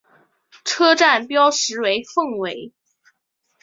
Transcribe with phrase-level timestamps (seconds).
[0.65, 2.73] 车站标识为凤尾。